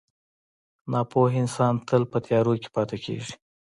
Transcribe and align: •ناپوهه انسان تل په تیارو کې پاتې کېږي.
•ناپوهه 0.91 1.37
انسان 1.41 1.73
تل 1.87 2.03
په 2.11 2.17
تیارو 2.25 2.53
کې 2.61 2.69
پاتې 2.75 2.97
کېږي. 3.03 3.33